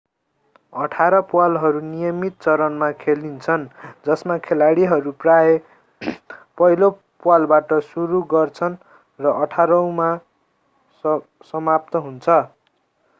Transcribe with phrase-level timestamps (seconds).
[0.73, 3.65] अठार प्वालहरू नियमित चरणमा खेलिन्छन्
[4.05, 5.53] जसमा खेलाडीहरू प्राय
[6.57, 6.89] पहिलो
[7.23, 8.79] प्वालबाट सुरु गर्दछन्
[9.19, 10.11] र अठारौंमा
[11.53, 12.43] समाप्त हुन्छ